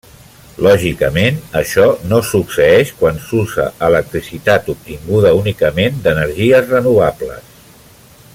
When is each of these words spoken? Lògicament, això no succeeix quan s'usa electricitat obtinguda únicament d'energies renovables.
Lògicament, 0.67 1.35
això 1.59 1.85
no 2.13 2.21
succeeix 2.29 2.93
quan 3.03 3.21
s'usa 3.27 3.67
electricitat 3.89 4.73
obtinguda 4.75 5.37
únicament 5.43 6.05
d'energies 6.09 6.69
renovables. 6.75 7.57